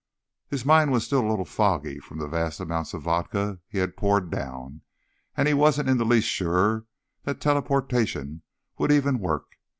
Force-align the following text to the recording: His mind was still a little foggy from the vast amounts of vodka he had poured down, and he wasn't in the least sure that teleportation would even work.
His 0.49 0.65
mind 0.65 0.91
was 0.91 1.05
still 1.05 1.23
a 1.23 1.29
little 1.29 1.45
foggy 1.45 1.99
from 1.99 2.17
the 2.17 2.27
vast 2.27 2.59
amounts 2.59 2.95
of 2.95 3.03
vodka 3.03 3.59
he 3.67 3.77
had 3.77 3.95
poured 3.95 4.31
down, 4.31 4.81
and 5.37 5.47
he 5.47 5.53
wasn't 5.53 5.89
in 5.89 5.97
the 5.97 6.05
least 6.05 6.27
sure 6.27 6.87
that 7.21 7.39
teleportation 7.39 8.41
would 8.79 8.91
even 8.91 9.19
work. 9.19 9.57